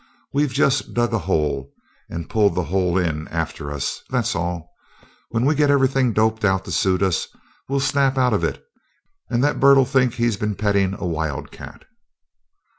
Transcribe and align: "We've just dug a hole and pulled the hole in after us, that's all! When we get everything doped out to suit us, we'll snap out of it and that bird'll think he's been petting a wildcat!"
"We've 0.33 0.49
just 0.51 0.95
dug 0.95 1.13
a 1.13 1.19
hole 1.19 1.75
and 2.09 2.27
pulled 2.27 2.55
the 2.55 2.63
hole 2.63 2.97
in 2.97 3.27
after 3.27 3.71
us, 3.71 4.01
that's 4.09 4.33
all! 4.35 4.73
When 5.29 5.45
we 5.45 5.53
get 5.53 5.69
everything 5.69 6.11
doped 6.11 6.43
out 6.43 6.65
to 6.65 6.71
suit 6.71 7.03
us, 7.03 7.27
we'll 7.69 7.81
snap 7.81 8.17
out 8.17 8.33
of 8.33 8.43
it 8.43 8.65
and 9.29 9.43
that 9.43 9.59
bird'll 9.59 9.85
think 9.85 10.15
he's 10.15 10.37
been 10.37 10.55
petting 10.55 10.95
a 10.95 11.05
wildcat!" 11.05 11.85